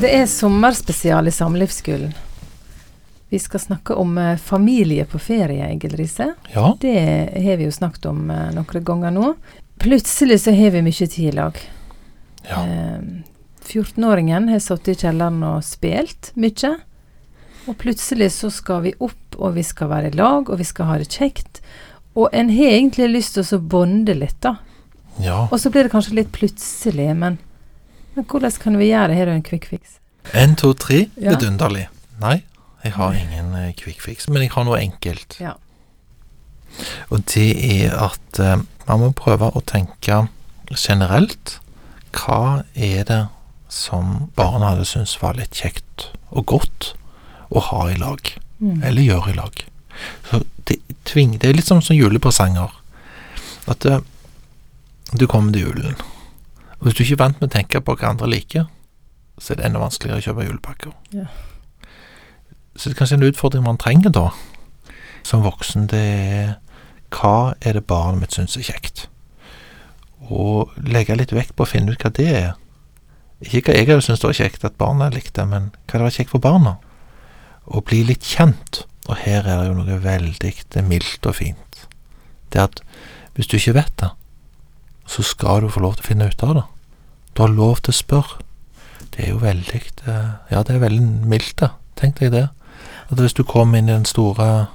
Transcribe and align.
Det 0.00 0.10
er 0.12 0.26
sommerspesial 0.28 1.28
i 1.28 1.30
Samlivsskolen. 1.32 2.12
Vi 3.28 3.38
skal 3.38 3.60
snakke 3.60 3.94
om 3.94 4.18
eh, 4.18 4.36
familie 4.36 5.04
på 5.04 5.18
ferie, 5.18 5.66
Egil 5.72 5.96
Riise. 5.96 6.34
Ja, 6.52 6.76
Det 6.80 6.92
har 7.44 7.56
vi 7.56 7.64
jo 7.64 7.72
snakket 7.72 8.04
om 8.06 8.30
eh, 8.30 8.50
noen 8.54 8.84
ganger 8.84 9.10
nå. 9.14 9.30
Plutselig 9.82 10.40
så 10.44 10.52
har 10.54 10.70
vi 10.76 10.82
mye 10.84 11.08
tid 11.08 11.18
i 11.28 11.32
lag. 11.36 11.58
ja. 12.48 12.66
Eh, 12.66 13.00
14-åringen 13.66 14.44
har 14.52 14.60
sittet 14.62 14.92
i 14.92 15.00
kjelleren 15.00 15.40
og 15.42 15.64
spilt 15.66 16.28
mye. 16.38 16.76
Og 17.66 17.74
plutselig 17.80 18.28
så 18.36 18.46
skal 18.54 18.84
vi 18.84 18.92
opp, 19.02 19.34
og 19.34 19.56
vi 19.56 19.64
skal 19.66 19.90
være 19.90 20.12
i 20.12 20.14
lag, 20.14 20.46
og 20.46 20.60
vi 20.60 20.64
skal 20.68 20.86
ha 20.86 20.98
det 21.02 21.08
kjekt. 21.10 21.58
Og 22.14 22.28
en 22.30 22.52
har 22.54 22.76
egentlig 22.76 23.08
lyst 23.10 23.34
til 23.34 23.42
å 23.42 23.48
så 23.48 23.58
bonde 23.58 24.14
litt, 24.14 24.38
da. 24.44 24.54
ja. 25.18 25.48
Og 25.50 25.58
så 25.58 25.72
blir 25.74 25.88
det 25.88 25.92
kanskje 25.96 26.14
litt 26.20 26.30
plutselig, 26.36 27.08
men, 27.18 27.40
men 28.16 28.24
hvordan 28.24 28.58
kan 28.62 28.78
vi 28.80 28.90
gjøre 28.90 29.12
det? 29.12 29.20
Har 29.20 29.28
du 29.28 29.34
en 29.36 29.44
quick 29.44 29.68
fix? 29.68 29.98
En, 30.32 30.56
to, 30.58 30.72
tre. 30.74 31.04
Ja. 31.20 31.36
Vidunderlig. 31.36 31.86
Nei, 32.22 32.40
jeg 32.82 32.96
har 32.96 33.14
ingen 33.14 33.52
eh, 33.58 33.74
quick 33.76 34.00
fix, 34.02 34.28
men 34.32 34.42
jeg 34.42 34.54
har 34.56 34.64
noe 34.66 34.80
enkelt. 34.80 35.36
Ja. 35.42 35.54
Og 37.12 37.22
det 37.34 37.50
er 37.60 37.94
at 38.08 38.40
eh, 38.42 38.58
man 38.88 39.02
må 39.02 39.12
prøve 39.16 39.50
å 39.52 39.62
tenke 39.68 40.24
generelt. 40.72 41.58
Hva 42.16 42.64
er 42.72 43.04
det 43.08 43.22
som 43.72 44.30
barna 44.38 44.72
hadde 44.72 44.88
syntes 44.88 45.18
var 45.20 45.36
litt 45.36 45.56
kjekt 45.58 46.08
og 46.30 46.48
godt 46.54 46.90
å 47.52 47.62
ha 47.68 47.86
i 47.92 48.00
lag? 48.00 48.32
Mm. 48.58 48.80
Eller 48.80 49.04
gjøre 49.04 49.34
i 49.34 49.38
lag? 49.38 49.64
Så 50.30 50.42
det, 50.68 50.80
tving, 51.08 51.36
det 51.40 51.50
er 51.50 51.58
litt 51.60 51.68
som, 51.68 51.84
som 51.84 51.96
julepresanger. 51.96 52.72
At 53.70 53.86
eh, 53.86 54.00
du 55.12 55.28
kommer 55.30 55.52
til 55.52 55.68
julen. 55.68 56.06
Og 56.78 56.88
hvis 56.88 56.96
du 56.96 57.02
ikke 57.04 57.16
er 57.16 57.24
vant 57.24 57.40
med 57.40 57.50
å 57.50 57.54
tenke 57.56 57.80
på 57.80 57.96
hva 57.96 58.12
andre 58.12 58.28
liker, 58.30 58.66
så 59.40 59.52
er 59.52 59.60
det 59.60 59.68
enda 59.68 59.80
vanskeligere 59.82 60.20
å 60.20 60.26
kjøpe 60.26 60.46
julepakker. 60.46 60.92
Ja. 61.16 61.26
Så 62.76 62.88
det 62.88 62.96
er 62.96 63.00
kanskje 63.00 63.18
en 63.20 63.28
utfordring 63.30 63.64
man 63.64 63.80
trenger 63.80 64.12
da, 64.12 64.28
som 65.26 65.44
voksen, 65.44 65.88
det 65.90 66.04
er 66.04 66.54
hva 67.14 67.54
er 67.62 67.78
det 67.78 67.86
barnet 67.88 68.20
mitt 68.20 68.34
syns 68.34 68.56
er 68.58 68.66
kjekt? 68.66 69.06
Og 70.26 70.74
legge 70.82 71.16
litt 71.16 71.32
vekt 71.34 71.54
på 71.56 71.64
å 71.64 71.70
finne 71.70 71.94
ut 71.94 72.02
hva 72.02 72.10
det 72.14 72.26
er. 72.26 72.52
Ikke 73.44 73.70
hva 73.70 73.76
jeg 73.76 73.88
hadde 73.90 74.04
syntes 74.04 74.24
var 74.24 74.36
kjekt 74.36 74.66
at 74.66 74.78
barna 74.80 75.08
likte, 75.12 75.44
men 75.46 75.70
hva 75.86 75.98
det 76.00 76.06
var 76.08 76.14
kjekt 76.16 76.32
for 76.34 76.42
barna. 76.42 76.76
Og 77.66 77.86
bli 77.88 78.02
litt 78.08 78.26
kjent. 78.26 78.84
Og 79.06 79.20
her 79.22 79.46
er 79.46 79.60
det 79.60 79.68
jo 79.68 79.76
noe 79.78 79.98
veldig 80.02 80.82
mildt 80.86 81.28
og 81.30 81.38
fint. 81.38 81.82
Det 82.50 82.62
at 82.62 82.82
hvis 83.36 83.50
du 83.50 83.58
ikke 83.58 83.76
vet 83.76 83.92
det, 84.02 84.10
så 85.06 85.22
skal 85.22 85.62
du 85.62 85.70
få 85.70 85.84
lov 85.84 85.96
til 85.96 86.06
å 86.06 86.08
finne 86.08 86.26
ut 86.30 86.42
av 86.42 86.56
det. 86.56 86.64
Du 87.36 87.42
har 87.42 87.48
lov 87.52 87.80
til 87.84 87.92
å 87.92 87.96
spørre. 87.96 88.38
Det 89.12 89.24
er 89.24 89.30
jo 89.34 89.38
veldig 89.42 89.80
eh, 90.08 90.30
Ja, 90.50 90.62
det 90.62 90.74
er 90.74 90.78
veldig 90.82 91.26
mildt, 91.28 91.56
da. 91.60 91.70
Tenk 91.96 92.18
deg 92.20 92.32
det. 92.32 92.48
At 93.10 93.20
hvis 93.20 93.34
du 93.36 93.42
kommer 93.44 93.78
inn 93.78 93.88
i 93.88 93.92
den 93.94 94.04
store, 94.08 94.66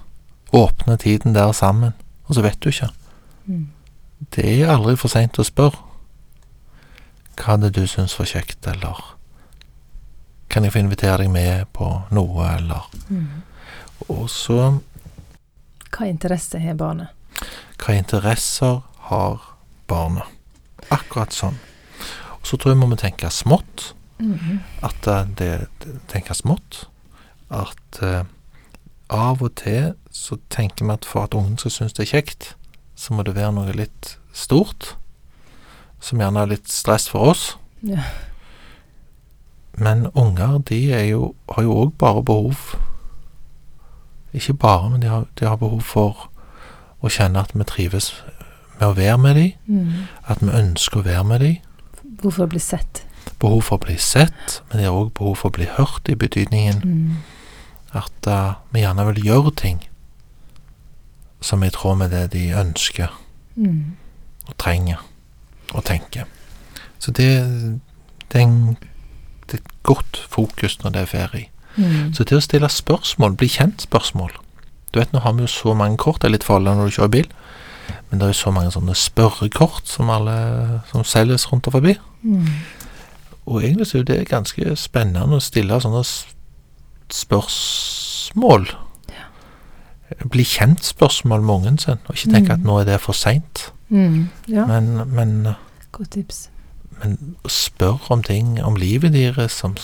åpne 0.54 0.98
tiden 0.98 1.34
der 1.34 1.52
sammen, 1.56 1.94
og 2.28 2.36
så 2.36 2.42
vet 2.46 2.60
du 2.62 2.70
ikke 2.70 2.92
Mm. 3.48 3.72
Det 4.36 4.44
er 4.62 4.70
aldri 4.70 4.94
for 4.96 5.10
seint 5.10 5.40
å 5.40 5.44
spørre. 5.44 5.80
Hva 7.36 7.56
hadde 7.56 7.72
du 7.74 7.88
syntes 7.88 8.14
var 8.20 8.26
kjekt, 8.30 8.68
eller 8.70 9.00
Kan 10.50 10.64
jeg 10.64 10.74
få 10.74 10.80
invitere 10.80 11.18
deg 11.24 11.32
med 11.32 11.66
på 11.74 12.04
noe, 12.12 12.46
eller 12.58 12.86
Mm. 13.10 13.42
Og 14.10 14.30
så 14.30 14.80
Hva 15.92 16.06
interesse 16.08 16.60
har 16.60 16.74
barnet? 16.76 17.08
hva 17.80 17.96
interesser 17.98 18.82
har 19.10 19.40
barnet? 19.88 20.24
Akkurat 20.92 21.34
sånn. 21.34 21.58
Så 22.44 22.58
tror 22.58 22.74
jeg 22.74 22.82
vi 22.82 22.90
må 22.90 22.98
tenke 23.00 23.30
smått. 23.30 23.92
Mm. 24.22 24.62
At 24.86 25.08
eh, 25.08 25.28
det, 25.38 25.52
det 25.84 25.98
tenker 26.12 26.38
smått. 26.38 26.86
At 27.52 28.02
eh, 28.06 28.24
av 29.12 29.44
og 29.44 29.56
til 29.60 29.94
så 30.12 30.38
tenker 30.50 30.86
vi 30.86 30.94
at 30.94 31.06
for 31.06 31.26
at 31.26 31.36
ungen 31.36 31.58
skal 31.58 31.72
synes 31.72 31.94
det 31.94 32.06
er 32.06 32.14
kjekt, 32.16 32.56
så 32.96 33.14
må 33.14 33.24
det 33.24 33.36
være 33.36 33.52
noe 33.56 33.74
litt 33.76 34.16
stort. 34.34 34.96
Som 36.02 36.22
gjerne 36.22 36.42
er 36.42 36.54
litt 36.54 36.72
stress 36.72 37.10
for 37.12 37.34
oss. 37.34 37.44
Ja. 37.86 38.06
Men 39.78 40.08
unger, 40.14 40.60
de 40.70 40.80
jo, 41.10 41.34
har 41.50 41.64
jo 41.64 41.76
òg 41.86 41.94
bare 41.98 42.24
behov 42.24 42.76
Ikke 44.34 44.54
bare, 44.54 44.90
men 44.90 45.02
de 45.02 45.08
har, 45.08 45.26
de 45.40 45.46
har 45.48 45.56
behov 45.56 45.82
for 45.82 46.28
å 47.02 47.10
kjenne 47.10 47.42
at 47.42 47.56
vi 47.56 47.66
trives 47.68 48.12
med 48.80 48.86
å 48.88 48.96
være 48.96 49.18
med 49.18 49.36
dem. 49.36 49.52
Mm. 49.66 50.06
At 50.30 50.40
vi 50.42 50.54
ønsker 50.56 51.02
å 51.02 51.04
være 51.04 51.24
med 51.28 51.42
dem. 51.44 51.58
Hvorfor 52.22 52.46
bli 52.50 52.60
sett? 52.60 53.04
Behov 53.40 53.62
for 53.66 53.78
å 53.78 53.86
bli 53.86 53.98
sett, 53.98 54.62
men 54.70 54.78
det 54.82 54.86
er 54.88 54.94
òg 54.94 55.14
behov 55.18 55.36
for 55.42 55.50
å 55.50 55.56
bli 55.58 55.66
hørt, 55.78 56.10
i 56.10 56.16
betydningen 56.16 56.82
Mm. 56.84 57.16
at 57.94 58.28
uh, 58.28 58.54
vi 58.72 58.80
gjerne 58.82 59.06
vil 59.14 59.24
gjøre 59.26 59.52
ting 59.56 59.80
som 61.42 61.64
er 61.64 61.68
i 61.68 61.76
tråd 61.76 61.98
med 61.98 62.12
det 62.12 62.32
de 62.34 62.52
ønsker 62.54 63.10
Mm. 63.56 63.98
og 64.48 64.58
trenger 64.58 65.02
og 65.74 65.84
tenker. 65.86 66.24
Så 67.00 67.12
det, 67.12 67.28
det, 68.32 68.40
er 68.42 68.46
en, 68.46 68.78
det 69.48 69.54
er 69.54 69.64
et 69.64 69.84
godt 69.84 70.22
fokus 70.30 70.78
når 70.84 70.90
det 70.92 71.02
er 71.02 71.06
ferie. 71.06 71.48
Mm. 71.78 72.14
Så 72.14 72.24
det 72.24 72.38
å 72.38 72.42
stille 72.44 72.68
spørsmål, 72.70 73.36
bli 73.40 73.48
kjent-spørsmål 73.48 74.32
Du 74.94 75.00
vet, 75.00 75.14
nå 75.14 75.20
har 75.24 75.34
vi 75.34 75.42
jo 75.46 75.48
så 75.48 75.74
mange 75.74 75.98
kort, 75.98 76.20
det 76.22 76.28
er 76.28 76.34
litt 76.36 76.44
farlig 76.44 76.74
når 76.76 76.90
du 76.90 76.96
kjører 76.98 77.08
bil, 77.14 77.28
men 78.10 78.20
det 78.20 78.26
er 78.26 78.34
jo 78.34 78.40
så 78.42 78.52
mange 78.52 78.72
sånne 78.76 78.96
spørrekort 78.96 79.88
som 79.88 80.10
alle 80.12 80.82
som 80.92 81.04
selges 81.08 81.46
rundt 81.52 81.68
og 81.68 81.78
forbi. 81.78 81.94
Og 83.46 83.64
egentlig 83.64 83.88
så 83.88 83.98
er 84.00 84.04
det 84.04 84.28
ganske 84.30 84.76
spennende 84.76 85.36
å 85.38 85.42
stille 85.44 85.80
sånne 85.82 86.04
spørsmål. 87.12 88.66
spørsmål. 88.66 88.68
Bli 90.32 90.44
kjent-spørsmål 90.44 91.42
mange 91.42 91.78
sin, 91.80 91.98
og 92.08 92.16
ikke 92.16 92.32
tenke 92.34 92.54
Mm. 92.54 92.60
at 92.60 92.66
nå 92.66 92.80
er 92.80 92.84
det 92.84 93.02
for 93.02 93.14
seint. 93.14 93.72
Mm. 93.90 94.30
Ja, 94.48 94.66
Men, 94.66 95.02
men, 95.16 95.48
godt 95.92 96.12
tips. 96.12 96.50
men 97.04 97.36
spør 97.48 98.12
om 98.12 98.24
ting, 98.24 98.64
om 98.64 98.76
livet 98.76 99.14
deres, 99.14 99.64
om, 99.64 99.76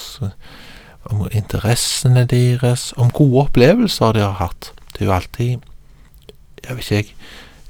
om 1.05 1.27
interessene 1.31 2.25
deres, 2.25 2.93
om 2.97 3.09
gode 3.11 3.45
opplevelser 3.47 4.11
de 4.13 4.19
har 4.19 4.31
hatt. 4.33 4.71
Det 4.93 5.01
er 5.01 5.05
jo 5.05 5.11
alltid 5.11 5.57
Jeg 6.67 6.75
vet 6.75 6.91
ikke, 6.91 7.13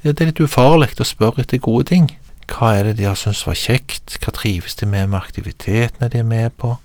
jeg 0.04 0.16
Det 0.18 0.22
er 0.22 0.26
litt 0.26 0.40
ufarlig 0.40 0.90
å 1.00 1.04
spørre 1.04 1.40
etter 1.40 1.58
gode 1.58 1.84
ting. 1.84 2.18
Hva 2.47 2.74
er 2.78 2.88
det 2.88 2.97
de 3.00 3.08
har 3.09 3.18
syntes 3.19 3.46
var 3.47 3.58
kjekt? 3.59 4.18
Hva 4.24 4.34
trives 4.35 4.78
de 4.80 4.88
med 4.90 5.09
med 5.12 5.19
aktivitetene 5.19 6.09
de 6.12 6.22
er 6.22 6.28
med 6.28 6.56
på? 6.58 6.78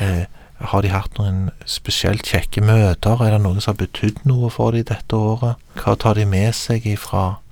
Eh, 0.00 0.24
har 0.62 0.82
de 0.82 0.92
hatt 0.92 1.18
noen 1.18 1.50
spesielt 1.66 2.26
kjekke 2.28 2.62
møter? 2.64 3.20
Er 3.20 3.34
det 3.34 3.42
noe 3.44 3.60
som 3.60 3.74
har 3.74 3.82
betydd 3.82 4.22
noe 4.28 4.50
for 4.50 4.72
dem 4.76 4.86
dette 4.88 5.18
året? 5.18 5.60
Hva 5.78 5.96
tar 5.98 6.18
de 6.18 6.26
med 6.28 6.54
seg 6.56 6.86
ifra 6.86 7.42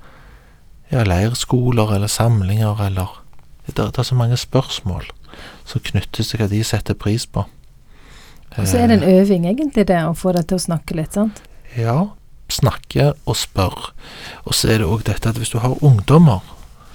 ja, 0.91 1.05
leirskoler 1.07 1.95
eller 1.97 2.11
samlinger, 2.11 2.81
eller 2.87 3.19
det, 3.67 3.77
det 3.77 3.99
er 3.99 4.07
så 4.07 4.19
mange 4.19 4.39
spørsmål 4.39 5.11
som 5.67 5.83
knyttes 5.87 6.33
til 6.33 6.41
hva 6.41 6.49
de 6.51 6.63
setter 6.67 6.99
pris 6.99 7.27
på. 7.27 7.45
Og 8.59 8.67
så 8.67 8.81
er 8.81 8.91
det 8.91 8.99
en 8.99 9.07
Eh, 9.07 9.21
øving, 9.21 9.47
egentlig, 9.47 9.87
det 9.89 10.01
å 10.03 10.15
få 10.15 10.33
deg 10.35 10.49
til 10.49 10.59
å 10.59 10.65
snakke 10.67 10.97
litt, 10.99 11.15
sant? 11.15 11.43
Ja, 11.79 12.11
snakke 12.51 13.13
og 13.27 13.37
spørre. 13.39 13.93
Og 14.45 14.55
så 14.55 14.73
er 14.75 14.83
det 14.83 14.89
òg 14.91 15.05
dette 15.07 15.31
at 15.31 15.39
hvis 15.39 15.53
du 15.55 15.59
har 15.63 15.79
ungdommer, 15.85 16.43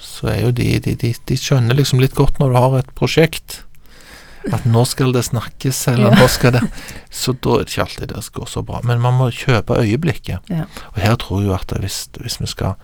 så 0.01 0.29
er 0.31 0.41
jo 0.45 0.51
de, 0.55 0.79
de, 0.79 0.95
de, 0.95 1.13
de 1.27 1.37
skjønner 1.39 1.77
liksom 1.77 1.99
litt 1.99 2.15
godt 2.15 2.39
når 2.39 2.51
du 2.53 2.57
har 2.59 2.77
et 2.79 2.91
prosjekt. 2.97 3.61
At 4.53 4.65
nå 4.69 4.83
skal 4.85 5.13
det 5.15 5.23
snakkes, 5.25 5.87
eller 5.89 6.11
Ja. 6.11 6.19
nå 6.21 6.27
skal 6.29 6.51
det 6.53 6.61
Så 7.09 7.33
da 7.33 7.55
er 7.55 7.63
det 7.63 7.71
ikke 7.73 7.85
alltid 7.87 8.11
det 8.13 8.21
går 8.33 8.45
så 8.51 8.61
bra. 8.61 8.81
Men 8.83 9.01
man 9.01 9.17
må 9.17 9.31
kjøpe 9.33 9.79
øyeblikket. 9.81 10.39
Ja. 10.49 10.67
Og 10.93 11.01
her 11.01 11.15
tror 11.15 11.41
jeg 11.41 11.49
jo 11.49 11.55
at 11.55 11.73
hvis, 11.81 12.09
hvis 12.21 12.37
vi 12.41 12.45
skal 12.51 12.75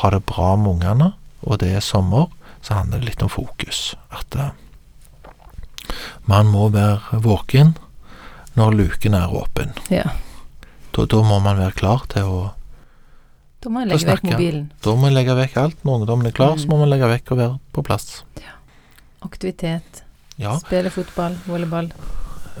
ha 0.00 0.10
det 0.10 0.24
bra 0.26 0.56
med 0.56 0.72
ungene, 0.72 1.12
og 1.42 1.58
det 1.60 1.70
er 1.76 1.80
sommer, 1.80 2.26
så 2.62 2.74
handler 2.80 2.98
det 2.98 3.12
litt 3.12 3.22
om 3.22 3.28
fokus. 3.30 3.94
At 4.10 4.34
uh, 4.34 4.50
man 6.26 6.46
må 6.50 6.68
være 6.72 7.20
våken 7.22 7.76
når 8.56 8.74
luken 8.74 9.14
er 9.14 9.30
åpen. 9.34 9.74
Ja. 9.90 10.10
Da, 10.94 11.04
da 11.06 11.22
må 11.22 11.38
man 11.42 11.58
være 11.58 11.76
klar 11.78 12.04
til 12.08 12.22
å 12.30 12.38
Da 13.64 13.70
må 13.72 13.80
en 13.80 13.88
legge 13.88 14.06
vekk 14.10 14.26
mobilen. 14.28 14.64
Da 14.84 14.92
må 14.94 15.00
man 15.06 15.14
legge 15.16 15.34
vekk 15.38 15.54
alt. 15.62 15.78
Når 15.88 16.00
ungdommen 16.02 16.26
er 16.28 16.34
klar, 16.36 16.52
Mm. 16.54 16.58
så 16.62 16.68
må 16.68 16.78
man 16.82 16.90
legge 16.92 17.08
vekk 17.08 17.32
og 17.32 17.38
være 17.40 17.58
på 17.72 17.84
plass. 17.86 18.08
Ja. 18.42 18.52
Aktivitet. 19.24 20.02
Ja, 20.36 20.58
Spille 20.60 20.90
fotball, 20.90 21.36
volleyball. 21.46 21.88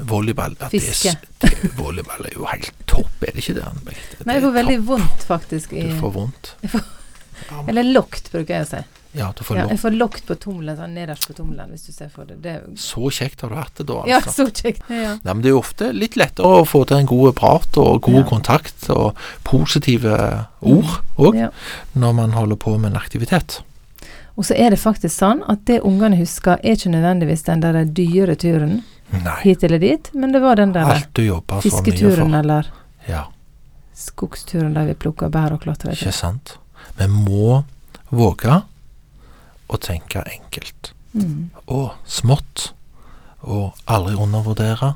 volleyball 0.08 0.56
ja, 0.60 0.68
det 0.68 0.80
Fiske. 0.80 1.12
Det, 1.42 1.50
volleyball 1.80 2.24
er 2.26 2.34
jo 2.38 2.44
helt 2.48 2.72
topp, 2.86 3.10
er 3.22 3.32
det 3.34 3.42
ikke 3.44 3.54
det? 3.60 3.64
Det 3.84 4.26
Nei, 4.26 4.34
jeg 4.38 4.44
får 4.46 4.54
veldig 4.58 4.78
vondt, 4.88 5.24
faktisk. 5.28 5.72
I, 5.76 5.88
Du 5.90 5.96
får 6.00 6.12
vondt. 6.14 6.54
Jeg 6.62 6.70
får- 6.70 7.68
eller 7.68 7.82
lokt, 7.92 8.30
bruker 8.32 8.54
jeg 8.54 8.64
å 8.64 8.70
si. 8.70 8.82
Ja, 9.14 9.32
du 9.38 9.44
får 9.44 9.56
Ja, 9.56 9.66
jeg 9.70 9.78
får 9.80 9.94
lokt 9.98 10.26
på 10.26 10.34
tommelen, 10.42 10.76
sånn 10.76 10.94
nederst 10.94 11.26
på 11.28 11.34
tommelen, 11.38 11.70
hvis 11.70 11.86
du 11.86 11.92
ser 11.92 12.08
for 12.10 12.24
deg. 12.28 12.40
Det 12.42 12.54
jo 12.66 12.72
Så 12.76 13.10
kjekt 13.14 13.40
har 13.42 13.48
du 13.50 13.56
hatt 13.56 13.74
det 13.78 13.86
da, 13.86 14.00
Ja, 14.10 14.16
altså. 14.20 14.44
så 14.44 14.50
kjekt. 14.50 14.82
Ja. 14.90 15.14
Nei, 15.22 15.32
men 15.34 15.42
det 15.42 15.50
er 15.50 15.54
jo 15.54 15.60
ofte 15.62 15.92
litt 15.94 16.16
lettere 16.16 16.46
å 16.60 16.64
få 16.66 16.84
til 16.86 16.96
en 16.98 17.06
god 17.06 17.34
prat 17.36 17.78
og 17.78 18.00
god 18.02 18.22
Ja. 18.24 18.28
kontakt 18.28 18.90
og 18.90 19.14
positive 19.44 20.46
ord 20.62 20.98
òg 21.18 21.34
Ja. 21.38 21.50
når 21.94 22.12
man 22.14 22.32
holder 22.32 22.56
på 22.56 22.78
med 22.78 22.92
en 22.92 22.98
aktivitet. 22.98 23.60
Og 24.36 24.44
så 24.44 24.54
er 24.58 24.70
det 24.70 24.80
faktisk 24.80 25.14
sånn 25.14 25.42
at 25.48 25.64
det 25.66 25.80
ungene 25.82 26.16
husker, 26.18 26.58
er 26.64 26.74
ikke 26.74 26.90
nødvendigvis 26.90 27.44
den 27.44 27.60
der 27.60 27.84
dyre 27.84 28.34
turen. 28.36 28.82
Nei. 29.12 29.40
hit 29.42 29.62
eller 29.62 29.78
dit, 29.78 30.10
men 30.14 30.32
det 30.32 30.40
var 30.42 30.56
den 30.56 30.72
der 30.72 31.04
fisketuren 31.60 32.34
eller 32.34 32.66
Ja, 33.06 33.26
skogsturen 33.94 34.74
der 34.74 34.86
vi 34.86 34.94
plukka 34.94 35.28
bær 35.30 35.52
og 35.52 35.60
klatra. 35.62 35.92
ikke 35.92 36.12
sant? 36.12 36.56
Vi 36.98 37.06
må 37.06 37.64
våge 38.10 38.62
å 39.68 39.80
tenke 39.80 40.24
enkelt. 40.28 40.92
Mm. 41.14 41.50
Og 41.66 41.94
smått. 42.06 42.72
Og 43.44 43.76
aldri 43.84 44.16
undervurdere 44.16 44.94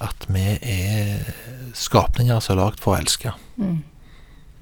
at 0.00 0.26
vi 0.30 0.56
er 0.62 1.30
skapninger 1.76 2.40
som 2.40 2.54
er 2.54 2.62
lagd 2.62 2.82
for 2.82 2.94
å 2.94 3.00
elske. 3.00 3.32
Mm. 3.60 3.80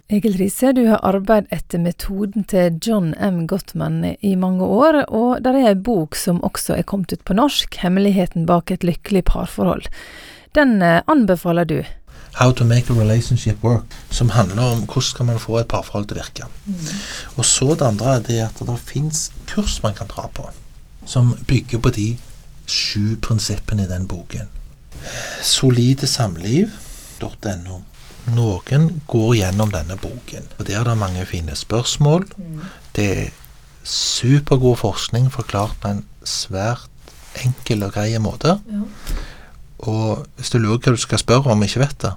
Egil 0.08 0.38
Riise, 0.40 0.70
du 0.72 0.86
har 0.88 1.02
arbeidet 1.04 1.52
etter 1.52 1.82
metoden 1.84 2.46
til 2.48 2.78
John 2.80 3.10
M. 3.20 3.42
Gottman 3.46 4.14
i 4.24 4.30
mange 4.40 4.64
år, 4.64 5.02
og 5.12 5.42
der 5.44 5.58
er 5.58 5.74
ei 5.74 5.76
bok 5.76 6.16
som 6.16 6.40
også 6.40 6.78
er 6.78 6.86
kommet 6.88 7.12
ut 7.12 7.24
på 7.28 7.36
norsk, 7.36 7.76
'Hemmeligheten 7.76 8.46
bak 8.48 8.72
et 8.72 8.86
lykkelig 8.88 9.26
parforhold'. 9.28 9.90
Den 10.56 10.80
eh, 10.82 11.02
anbefaler 11.06 11.68
du. 11.68 11.84
How 12.32 12.52
to 12.52 12.64
make 12.64 12.90
a 12.90 12.94
relationship 12.94 13.64
work, 13.64 13.82
som 14.10 14.30
handler 14.30 14.62
om 14.62 14.86
hvordan 14.86 15.02
skal 15.02 15.26
man 15.26 15.38
få 15.38 15.58
et 15.58 15.68
parforhold 15.68 16.06
til 16.06 16.16
å 16.16 16.20
virke. 16.22 16.44
Og 17.36 17.44
så 17.44 17.74
det 17.74 17.86
andre 17.86 18.14
er 18.14 18.20
det 18.28 18.40
at 18.44 18.66
det 18.66 18.78
fins 18.84 19.32
kurs 19.46 19.82
man 19.82 19.94
kan 19.94 20.06
dra 20.06 20.28
på, 20.34 20.50
som 21.06 21.38
bygger 21.48 21.78
på 21.78 21.90
de 21.90 22.18
sju 22.66 23.16
prinsippene 23.22 23.82
i 23.84 23.88
den 23.90 24.08
boken. 24.08 24.48
Solidesamliv.no. 25.42 27.82
Noen 28.28 29.00
går 29.08 29.34
gjennom 29.38 29.70
denne 29.72 29.96
boken, 29.96 30.44
og 30.58 30.66
der 30.68 30.80
er 30.80 30.84
det 30.90 30.98
mange 31.00 31.26
fine 31.26 31.56
spørsmål. 31.56 32.26
Det 32.96 33.18
er 33.24 33.30
supergod 33.88 34.76
forskning 34.76 35.32
forklart 35.32 35.72
på 35.80 35.88
en 35.94 36.04
svært 36.28 36.88
enkel 37.44 37.86
og 37.86 37.94
grei 37.96 38.18
måte. 38.20 38.58
Og 39.86 40.24
hvis 40.36 40.50
du 40.50 40.58
lurer 40.58 40.80
hva 40.82 40.96
du 40.96 41.00
skal 41.00 41.20
spørre 41.22 41.52
om 41.52 41.62
ikke 41.62 41.84
vet 41.84 42.00
det, 42.02 42.14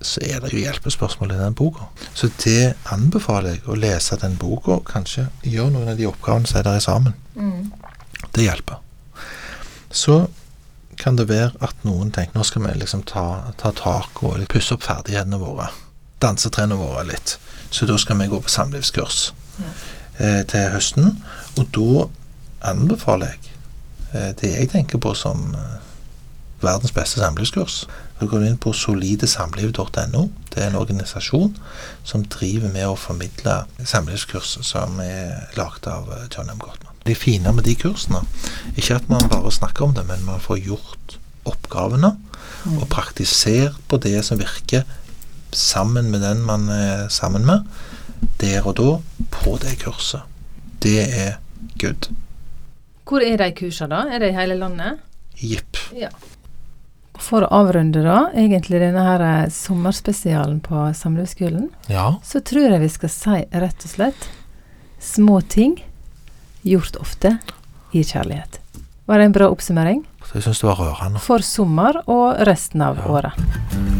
så 0.00 0.22
er 0.22 0.40
det 0.42 0.52
jo 0.52 0.62
hjelpespørsmål 0.62 1.32
i 1.34 1.38
den 1.40 1.56
boka. 1.58 1.88
Så 2.14 2.30
det 2.44 2.74
anbefaler 2.92 3.56
jeg 3.56 3.64
å 3.66 3.78
lese 3.78 4.18
den 4.22 4.36
boka, 4.38 4.78
kanskje 4.86 5.28
gjøre 5.42 5.74
noen 5.74 5.92
av 5.92 5.98
de 5.98 6.06
oppgavene 6.06 6.46
som 6.46 6.60
er 6.60 6.68
der 6.68 6.82
sammen. 6.82 7.16
Det 8.34 8.46
hjelper. 8.46 8.78
Så 9.90 10.28
kan 10.98 11.18
det 11.18 11.28
være 11.30 11.54
at 11.62 11.84
noen 11.86 12.10
tenker 12.14 12.38
nå 12.38 12.44
skal 12.46 12.64
vi 12.66 12.74
liksom 12.80 13.04
ta, 13.06 13.52
ta 13.58 13.72
tak 13.74 14.22
og 14.26 14.42
pusse 14.50 14.74
opp 14.74 14.86
ferdighetene 14.86 15.38
våre. 15.40 15.70
Dansetrene 16.22 16.78
våre 16.78 17.04
litt. 17.06 17.36
Så 17.70 17.86
da 17.86 17.98
skal 17.98 18.18
vi 18.18 18.30
gå 18.30 18.40
på 18.42 18.50
samlivskurs 18.50 19.32
eh, 20.18 20.42
til 20.50 20.70
høsten. 20.74 21.12
Og 21.58 21.70
da 21.74 22.06
anbefaler 22.72 23.34
jeg 23.34 23.52
eh, 24.12 24.32
det 24.40 24.54
jeg 24.54 24.72
tenker 24.74 25.02
på 25.02 25.14
som 25.18 25.52
eh, 25.54 25.76
verdens 26.62 26.94
beste 26.94 27.20
samlivskurs. 27.20 27.86
Da 28.18 28.26
går 28.26 28.42
du 28.42 28.48
inn 28.48 28.60
på 28.60 28.72
solidesamliv.no. 28.74 30.22
Det 30.50 30.62
er 30.62 30.70
en 30.70 30.78
organisasjon 30.80 31.54
som 32.06 32.24
driver 32.26 32.72
med 32.74 32.88
å 32.88 32.98
formidle 32.98 33.60
samlivskurs 33.86 34.56
som 34.66 34.98
er 35.04 35.48
laget 35.58 35.86
av 35.90 36.10
eh, 36.14 36.26
John 36.34 36.50
M. 36.50 36.58
Gottman. 36.62 36.96
Det 37.06 37.16
fine 37.16 37.52
med 37.54 37.64
de 37.64 37.76
kursene, 37.78 38.20
ikke 38.76 38.98
at 38.98 39.06
man 39.08 39.30
bare 39.30 39.52
snakker 39.54 39.86
om 39.86 39.94
det, 39.96 40.04
men 40.08 40.26
man 40.26 40.42
får 40.44 40.58
gjort 40.66 41.18
oppgavene 41.48 42.10
og 42.74 42.88
praktisert 42.92 43.78
på 43.88 44.00
det 44.02 44.18
som 44.26 44.40
virker 44.40 44.84
sammen 45.54 46.10
med 46.12 46.20
den 46.20 46.42
man 46.44 46.68
er 46.68 47.06
sammen 47.08 47.46
med, 47.48 47.64
der 48.42 48.66
og 48.66 48.76
da, 48.76 48.90
på 49.32 49.56
det 49.62 49.78
kurset. 49.80 50.26
Det 50.82 51.00
er 51.06 51.38
good. 51.80 52.10
Hvor 53.08 53.24
er 53.24 53.38
de 53.40 53.52
kursene, 53.56 53.94
da? 53.94 54.02
Er 54.12 54.20
det 54.20 54.32
i 54.34 54.36
hele 54.36 54.58
landet? 54.58 54.98
Jipp. 55.38 55.78
Ja. 55.96 56.10
For 57.28 57.44
å 57.44 57.48
avrunde, 57.60 58.00
da, 58.06 58.30
egentlig 58.32 58.80
denne 58.80 59.02
her 59.04 59.20
eh, 59.26 59.50
sommerspesialen 59.52 60.62
på 60.64 60.86
Samlivsskolen, 60.96 61.68
Ja. 61.92 62.14
så 62.24 62.40
tror 62.40 62.70
jeg 62.72 62.80
vi 62.80 62.88
skal 62.94 63.12
si 63.12 63.36
rett 63.52 63.84
og 63.84 63.90
slett 63.92 64.28
små 65.00 65.40
ting 65.46 65.76
gjort 66.64 66.96
ofte 67.00 67.34
i 67.92 68.00
kjærlighet. 68.02 68.58
Var 69.08 69.18
det 69.20 69.24
en 69.28 69.36
bra 69.36 69.46
oppsummering? 69.52 70.02
Jeg 70.34 70.42
syns 70.44 70.60
det 70.60 70.68
var 70.68 70.80
rørende. 70.80 71.20
For 71.24 71.38
sommer 71.44 72.00
og 72.06 72.40
resten 72.48 72.82
av 72.84 72.96
Ja. 72.96 73.08
året. 73.08 73.97